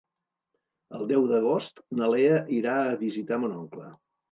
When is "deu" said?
1.11-1.27